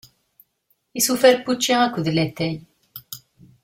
Isufar 0.99 1.35
n 1.37 1.41
wučči 1.45 1.73
akked 1.83 2.07
latay. 2.17 2.53